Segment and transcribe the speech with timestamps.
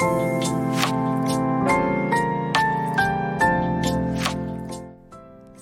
[0.00, 0.67] Thank you.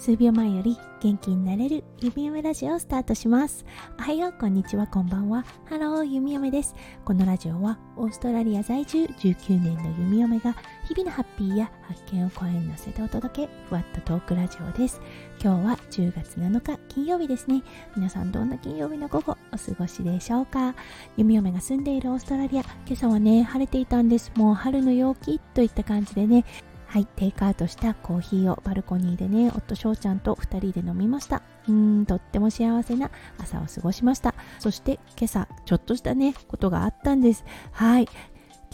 [0.06, 3.66] 数秒前より元気になれる弓嫁ラジオをスタートします。
[3.98, 5.44] おはようこんにちはこんばんは。
[5.64, 6.76] ハロー弓嫁です。
[7.04, 10.54] このラジオはオーストラリア在住19年の弓嫁が
[10.86, 15.00] 日々のハッピーや発見を声に乗せてお届けふわっとトークラジオです。
[15.42, 17.64] 今日は10月7日金曜日ですね。
[17.96, 20.76] 皆さんどんな金曜日の午後お過ごしでしょうか？
[21.16, 24.30] 弓嫁が住んでいるオーストラリア今朝はね晴れていたんです。
[24.36, 26.44] もう春の陽気といった感じでね
[26.86, 31.42] はい、テイクアウトしたコーヒーをバルコニーでね、夫翔ちゃんと2人で飲みました。
[31.68, 34.34] うーん、とっても幸せな朝を過ごしました。
[34.60, 37.44] そして今朝、ちょっとしたね、ことがあったんです。
[37.72, 38.08] はい。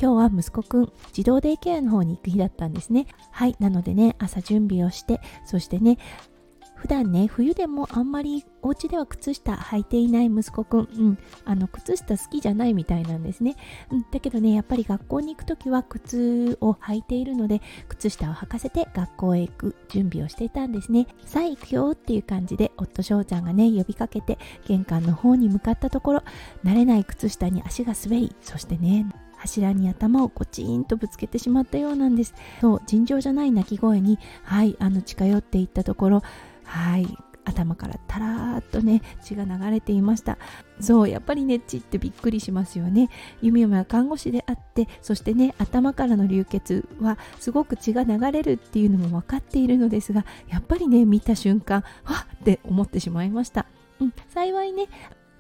[0.01, 3.07] 今日は息子くん、自動デイケアの方に行く日だったんですね。
[3.31, 3.57] はい。
[3.59, 5.99] なのでね、朝準備をして、そしてね、
[6.83, 13.55] 普段ね冬でもあんまりお家では靴下履いていない息子くん、うん、あの靴下好きじゃないみたいなんですね、
[13.93, 21.07] うん、だけどねやっぱり学校に行く時は靴を履いているので靴下を履かせて学校へ行く準備をしていたんですね。
[21.25, 24.37] さあ行くよっていう感じで夫翔ちゃんがね呼びかけて
[24.67, 26.25] 玄関の方に向かったところ
[26.65, 32.35] 慣れない靴下に足が滑りそしてね柱に頭をコチンとぶつけてしまったようなんです。
[32.61, 36.23] そう尋常じゃない鳴き声にはいあの近寄っていったところ
[36.73, 37.07] はい。
[37.45, 40.39] 頭からたらーっとね血が流れていました。
[40.81, 43.11] そうやっぱりね血ってびっくりしますよね。
[43.43, 53.67] 弓嫁は看護師であってそしてね頭からの流血はすごく血が流れるっていうのも分かっているのですがやっぱりね見た瞬間わっって思ってしまいました、
[54.01, 54.87] うん、幸いね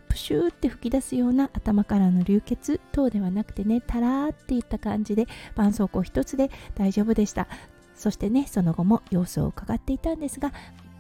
[0.09, 7.47] プシューって吹き出すような頭からの流血等ではなくてねたらーっていった感じで絆創膏一つで大丈夫でした。
[7.95, 10.53] そしてねその後も様子を伺っていたんですが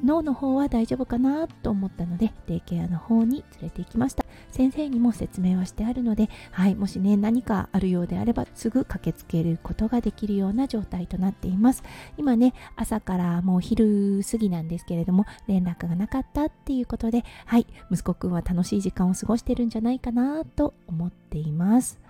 [0.02, 4.24] 脳の方は大丈夫かなと思ったのでデイケアの方に連れて行きました。
[4.50, 11.82] 先生にも説明はしてあるのではいもしね何かあるようであればすぐ駆けつけることができるような状態となっています。
[12.16, 22.00] 今ね朝からもう昼過ぎなんですけれども連絡がなかったっていうことではい息子くんは楽しい時間を過ごしてるんじゃないかなと思っています。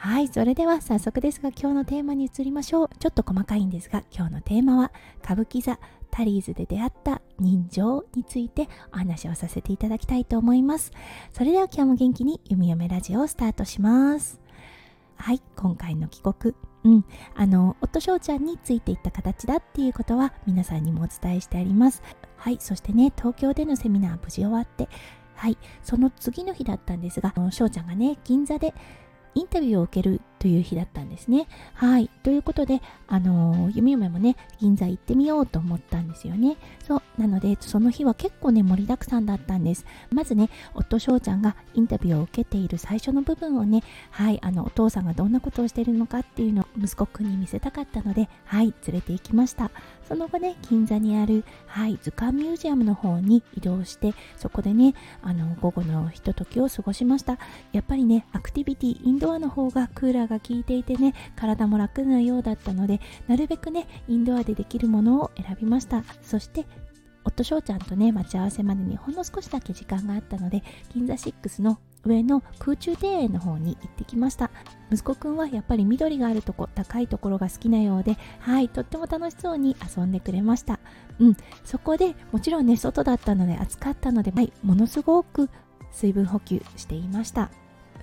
[0.00, 2.90] はい、それでは早速ですが今日のテーマに移りましょう。
[3.00, 4.92] ちょっと細かいんですが今日のテーマは
[5.24, 5.80] 歌舞伎座。
[6.10, 10.92] タリーズで出会った人情についてお話をさせていただきたいと思います。
[11.32, 14.40] それでは今日も元気に弓嫁ラジオをスタートします。
[15.16, 16.54] はい、今回の帰国。
[16.84, 17.04] うん、
[17.34, 22.02] あの、夫翔ちゃんについていった形だっていうことは皆さんにもお伝えしてあります。
[22.36, 24.88] はい、そしてね、東京でのセミナー無事終わって、
[25.34, 28.74] はい、その次の日だったんですが、翔ちゃんがね、銀座で
[29.34, 31.46] インタビューを受けるという日だったんですね。
[31.74, 32.08] はい。
[32.22, 36.56] ということで、あのー、ゆめゆめもね、銀座行ってみようと思ったんですよね。
[36.86, 37.02] そう。
[37.20, 39.84] なので、その日は結構ね、盛りだくさんだったんです。
[40.12, 49.70] まずね、夫翔ちゃんがインタビューを受けている最初の部分をね、はい、あの、お父さんがどんなことをしているのかっていうのを息子くんに見せたかったので、はい、連れて行きました。
[50.08, 57.38] その後ね、銀座にある、はい、図鑑ミュージアムの方に移動して、そこでね、あの、午後のひとときを過ごしました。
[57.72, 66.04] やっぱりね、アクティビティ、インドアの方がクーラーが効いていてね、体も楽なようだったので、なるべくね、インドアでできるものを選びました。
[66.22, 66.66] そして、
[67.24, 70.62] 夫翔ちゃんとね、待ち合わせまでにほんの少しだけ時間があったので、
[70.94, 74.50] 銀座6の上の空中庭園の方に行ってきました。
[74.90, 80.80] 息子くんはやっぱり緑があるとこ高いところが好きなようではいとっても楽しそうに遊んでくれました。
[81.18, 81.36] うん。
[81.64, 85.50] そこでもちろんね外だったので暑かったので、はい、ものすごく
[85.92, 87.50] 水分補給していました。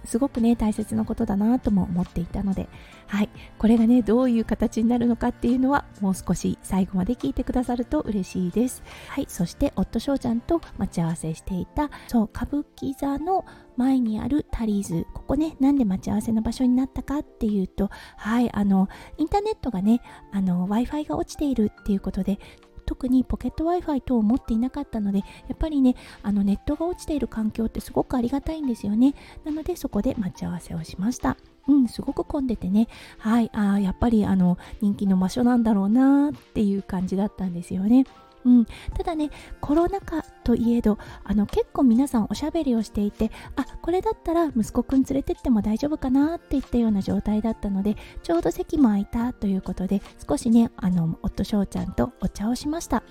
[0.06, 2.68] すごくね大切なことだなとも思っていたので
[3.08, 3.30] はい。
[3.58, 8.84] これがねどういう形になるのかっていうのはもう少し最後まで聞いてくださると嬉しいです。
[9.10, 9.26] はい。
[9.30, 13.46] そして夫翔ちゃんと待ち合わせしていたそう歌舞伎座の
[13.78, 15.06] 前にあるタリーズ。
[15.14, 18.52] ここねなんで待ち合わせの場所になったかっていうとはい。
[18.54, 20.02] あのインターネットがね
[20.32, 22.40] あの w i f i が落ちているっていうことで
[22.86, 29.16] 特にポケット Wi-Fi 等を持っていなかったので、やっぱりね、あのネットが落ちている環境ってすごくありがたいんですよね。
[29.44, 31.38] なのでそこで待ち合わせをしました。
[31.68, 32.88] うん、すごく混んでてね、
[33.18, 38.06] はい、あやっぱりあの人気の場所なんだろうなっていう感じだったんですよね。
[38.46, 38.66] うん、
[38.96, 53.04] ただねコロナ禍といえどあの結構皆さんおしゃべりをしていてあこれだったら息子くん連れてっても大丈夫かなっていったような状態だったのでちょうど席も空いたということで少しねあの夫翔ちゃんとお茶をしました。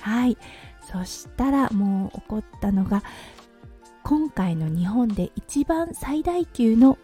[0.00, 0.36] はい。
[0.82, 3.02] そしたらもう起こったのが
[4.02, 6.98] 今回の日本で一番最大級の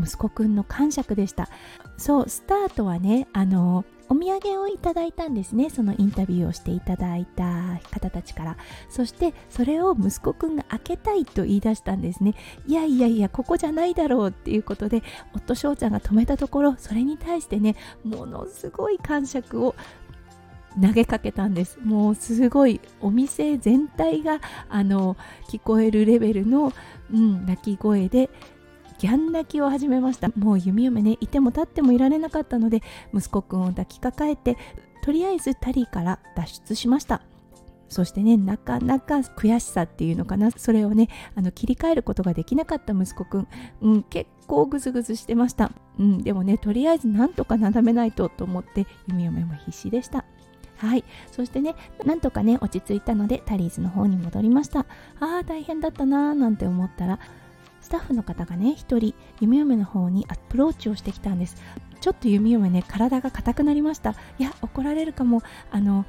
[0.00, 1.48] 息子くんの感触でした。
[1.98, 5.70] そうスタートはねあのお土産をいただいたんですね。
[5.70, 8.56] そのインタビューをしていただいた方たちから。
[8.88, 12.34] そしてそれを息子くんが開けたいと言い出したんですね。
[12.66, 15.02] いやいやいやここじゃないだろうっていうことで
[15.34, 19.74] 夫翔ちゃんが止めたところそれに対してねものすごい感触を
[20.80, 21.78] 投げかけたんです。
[21.82, 25.16] もうすごいお店全体があの
[25.48, 26.72] 聞こえるレベルの、
[27.12, 28.30] うん、泣き声で
[28.98, 30.28] ギャン泣きを始めました。
[30.36, 32.82] もう弓嫁ねいても立ってもいられなかったので
[33.14, 34.56] 息子くんを抱きかかえて
[35.02, 37.22] とりあえずタリーから脱出しました。
[37.88, 40.50] そしてねなかなか悔しさっていうのかな。
[40.50, 43.48] それをねあの切り替えることができなかった息子くん、
[43.80, 50.24] うん、結構グズグズしてました、うん、でもねとりあえずなんとかなだめないとと思って弓嫁も必死でした。
[50.76, 51.04] はい。
[51.32, 51.74] そしてね
[52.04, 54.80] なんとかね落ち着いたのでタリーズの方に戻りました。
[55.20, 57.18] あー大変だったなーなんて思ったら
[57.88, 61.56] スタッフの方がね一人弓嫁の方にアプローチをしてきたんです。
[62.02, 64.14] ちょっと弓嫁ね体が硬くなりました。
[64.38, 65.40] いや怒られるかも。
[65.70, 66.04] あの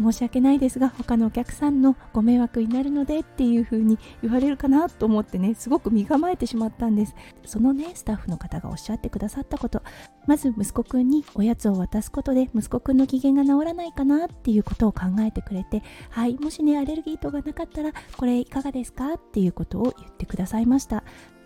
[0.00, 7.14] 申し訳ないですが他のお客さんのご迷惑になるのでっていう風に言われるかなと思ってねすごく身構えてしまったんです。
[7.44, 9.82] そのねスタッフの方がおっしゃってくださったこと。
[10.26, 21.02] まず息子くんにおやつを渡すことで息子くんの機嫌が治らないかなっていうことを考えてくれてはいもしねアレルギーとかなかったらこれいかがですかっていうことを言ってくださいました。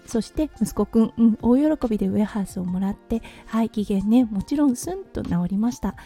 [0.06, 5.96] そして息子くん、うん、大喜びでウェハースをもらってはい機嫌ねもちろんスンと治りました。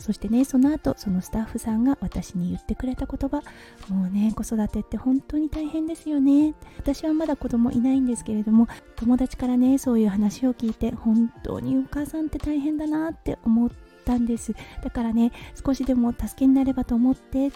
[0.00, 3.42] そしてねその後そのスタッフさんが私に言ってくれた言葉。
[3.88, 6.54] もうね子育てって本当に大変ですよね。
[6.78, 13.70] 私はまだ子供いないんですけれども友達からねそういう話を聞いて本当にお母さんって大変だなって思っ
[14.04, 14.54] たんです。
[14.82, 15.32] だからね
[15.64, 17.50] 少しでも助けになればと思って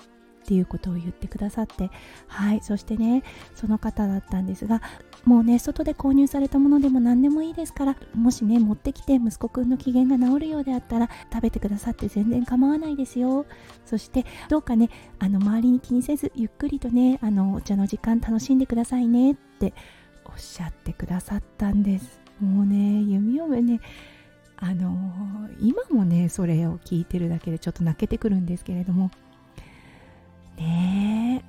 [0.44, 1.90] っていうことを言ってくださって
[2.26, 3.22] はいそしてね
[3.54, 4.82] その方だったんですが
[5.24, 13.46] もうね外で購入されたものでも何でもいいですからもしね持ってきて息子くんの機嫌が治るようであったら食べてくださって全然構わないですよ。
[13.86, 19.72] そしてどうかねあの周りに気にせずゆっくりとねあのお茶の時間楽しんでくださいねって
[20.26, 22.20] おっしゃってくださったんです。
[22.40, 23.80] もうね弓嫁ね
[24.56, 29.10] あの今もねそれを聞いてるだけでちょっと泣けてくるんですけれども
[30.56, 31.44] ね。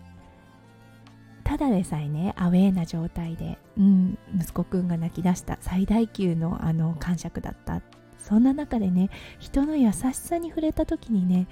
[1.43, 7.81] ただでさえねアウェーな状態で、うん、息子くんが泣き出した最大級のあの感触だった。
[8.17, 11.47] そんな中でね人の優しさに触れた時にね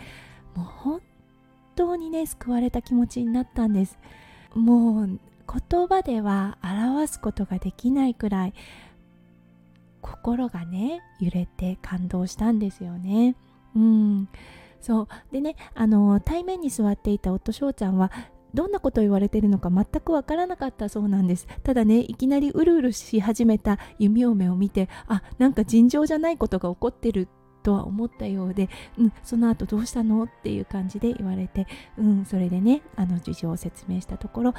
[0.55, 1.01] もう本
[1.75, 3.99] 当にね救われた気持ちになったんです。
[4.55, 5.19] もう
[5.69, 8.53] 言葉では表すことができないくらい
[10.01, 13.35] 心がね揺れて感動したんですよね。
[13.75, 14.27] うん。
[14.83, 15.07] そう。
[15.31, 18.11] でねあの対面に座っていた夫翔ちゃんは
[18.53, 21.47] どんなことを言われているのか全くわからなかったそうなんです。
[21.63, 27.29] ただねいきなりうるうるし始めた弓嫁を見てあなんか尋常じゃないことが起こってる
[27.63, 28.69] とは思ったようで、
[28.99, 31.65] うん、その後どうしたのっていう感じで言われて、
[31.97, 34.53] うん、それでねあの事情を説明したところ、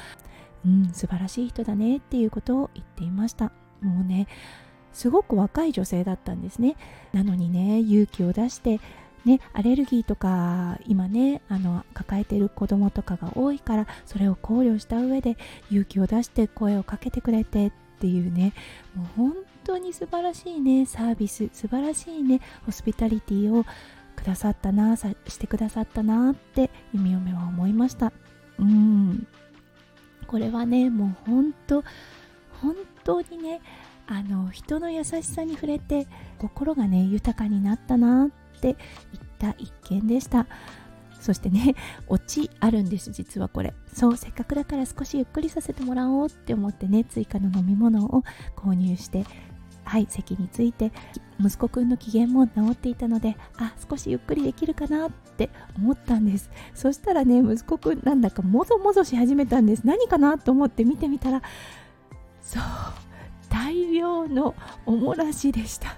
[0.65, 3.51] うん、素晴らしい人だねっていうことを言っていました。
[3.81, 4.27] もうね
[4.91, 6.77] すごく若い女性だったんですね。
[7.13, 8.79] なのにね勇気を出して
[9.25, 15.35] ね、アレルギーとか今ねあの抱えてる子供とかが多いからそれを考慮した上で
[15.71, 18.53] 勇気を出して声をかけてくれてっていうね
[18.93, 19.33] もう本
[19.63, 23.65] 当に素晴らしいねサービス素晴らしいねホスピタリティを
[24.15, 28.13] くださったなさしてくださったなって弓嫁は思いました。
[28.59, 29.27] うん。
[30.27, 31.83] これはねもう本当
[32.61, 33.61] 本当にね
[34.07, 36.07] あの人の優しさに触れて
[36.37, 38.81] 心がね豊かになったなってって
[39.13, 40.47] いった一件でした。
[41.19, 41.75] そしてね
[42.07, 43.73] オチあるんです実はこれ。
[43.93, 48.23] そうせっかくだから少しゆっくりさせてもらおうって思ってね追加の飲み物を
[48.55, 49.25] 購入して
[49.83, 50.91] はい席について
[51.39, 56.49] 息子くんの機嫌も治っていたのであ少しゆっくりできるかなって思ったんです。
[56.73, 59.85] そしたらね息子くんなんだかもぞもぞし始めたんです。
[59.85, 61.41] 何かなと思って見てみたら
[62.41, 62.63] そう
[63.49, 64.53] 大量の
[64.85, 65.95] おもらしでした。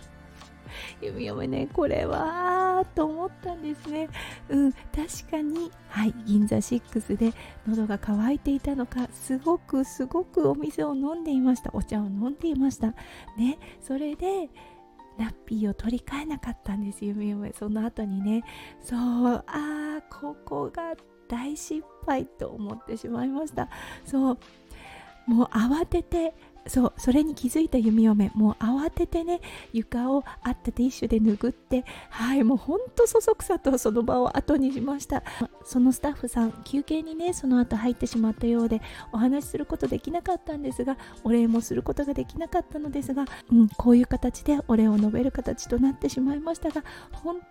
[1.01, 2.56] 弓嫁ねこれは。
[2.85, 4.09] と思ったんですね。
[4.49, 5.71] うん確かに。
[5.89, 7.33] はい銀座6で
[7.67, 11.71] 喉が渇いていたのかすごくすごくお水を飲んでいました。
[11.73, 12.93] お茶を飲んでいました。
[13.37, 14.49] ねそれで
[15.17, 18.43] ラッピーを取り替えなかったんです弓嫁その後にね。
[18.81, 20.95] そうああここが
[21.27, 23.69] 大失敗と思ってしまいました。
[24.05, 24.37] そう
[25.27, 26.33] もう慌てて
[26.67, 29.41] そうそれに気づいた弓嫁もう慌ててね
[29.73, 35.23] 床をあったティッシュで拭ってはいもうほんとそそくさとその場を後にしました。
[35.63, 38.81] そのスタッフさん休憩にねその後入ってしまったようで
[39.11, 47.41] お話しすることできなかったんですがお礼もすることができなかったのですが、うん、こういう形でお礼を述べる形となってしまいましたが本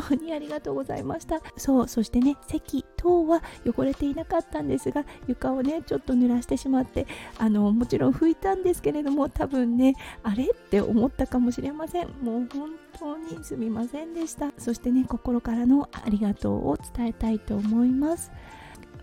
[0.00, 1.40] 当にありがとうございました。
[1.56, 7.06] そうそしてね席等は汚れていなかったんですが床をねちょっと濡らしてしまって
[7.38, 12.08] あのもちろん拭いたんですけれども多分ねあれって思ったかもしれません。
[12.22, 14.52] もう本当にすみませんでした。
[14.58, 18.30] そしてね心からのありがとうを伝えたいと思います。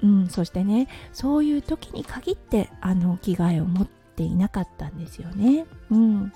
[0.01, 5.65] うん、そしてねそういう時に限ってあの着替えを持っていなかったんですよね。
[5.89, 6.33] うん、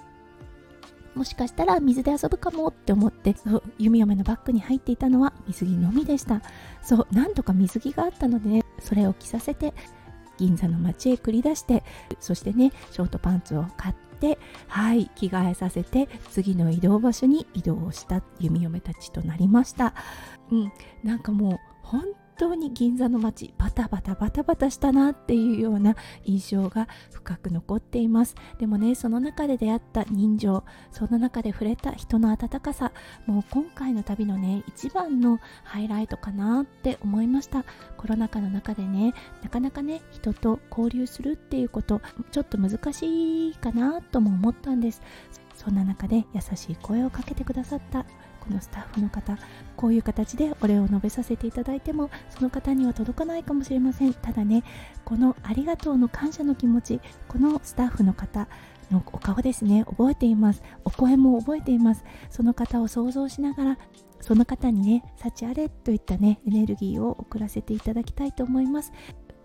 [1.18, 6.42] もしかしたら水で遊ぶかもって思ってそう弓嫁のバッグに入っていたのは水着のみでした。
[6.84, 9.74] そうなんとか水着があったので、ね、それを着させて
[10.38, 11.84] 銀座の街へ繰り出して
[12.20, 19.96] そしてねショートパンツを買ってはい着替えさせて次の移動場所に移動した弓嫁たちとなりました。
[20.52, 20.72] うん
[21.04, 22.04] なんかもう本
[22.38, 28.36] 当に銀座の街バタバタバタバタしたなっていうような印象が深く残っています。
[28.60, 32.92] でもねその中で出会った人情その中で触れた人の温かさ
[33.26, 37.66] もう今回の旅のね一番のハイライトかなって思いました。
[37.98, 39.14] コロナ禍の中でね
[39.44, 42.02] なかなかね人と交流するっていうこと
[42.32, 45.02] ちょっと難しいかなとも思ったんです。
[45.68, 48.06] そんな中で優しい声をかけてくださった。
[48.40, 49.38] このスタッフの方
[49.76, 54.14] こういう形でお礼を述べさせていただいてもその方には届かないかもしれません。
[54.14, 54.64] ただね
[55.04, 58.48] このありがとうの感謝の気持ちこのスタッフの方
[58.90, 60.64] のお顔ですね覚えています。
[60.86, 62.06] お声も覚えています。
[62.30, 63.78] その方を想像しながら
[64.22, 68.94] その方にね幸あれといったねエネルギーを送らせていただきたいと思います。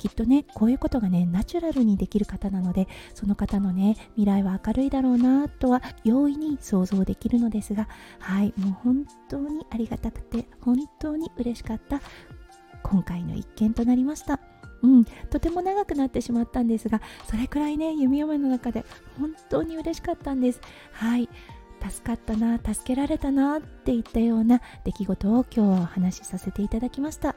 [0.03, 7.87] きっとねこういうことがねナチュラルにできる方なのでその方のね未来は明るいだろうなとは容易に想像できるのですが
[8.19, 12.01] はいもう本当にありがたくて本当に嬉しかった
[12.83, 14.41] 今回の一件となりました。
[14.83, 18.85] うん、とても長くなってしまったんですがそれくらいね弓嫁の中で
[19.17, 21.29] 本当に嬉しかったんですはい
[21.89, 27.37] 助かったな助けられたなっていったような出来事を今日はお話しさせていただきました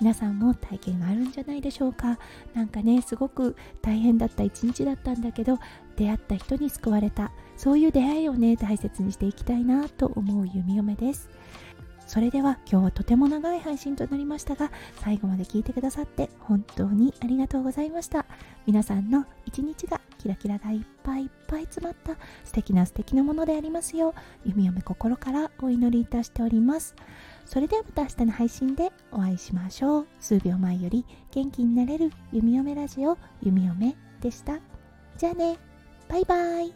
[0.00, 2.18] 皆さんも体験があるんじゃないでしょうか。
[2.54, 5.58] なんかねすごく大変だった一日だったんだけど
[5.96, 7.32] 出会った人に救われた。
[7.56, 11.28] そういう出会いをね大切にしていきたいなと思う弓嫁です。
[12.06, 14.70] それでは今日はとても長い配信となりましたが
[15.02, 18.24] 最後まで聞いてくださって本当にありがとうございました。
[18.66, 26.94] 皆さんの一日がキラキラがいっぱいいっぱい詰まった素敵な素敵なものでありますよう弓嫁心からお祈りいたしております
[27.48, 30.06] それではまた明日の配信でお会いしましょう。
[30.20, 34.60] 数秒前より元気になれる弓嫁ラジオ弓嫁でした。
[35.16, 35.56] じゃあね、
[36.08, 36.74] バイバイ。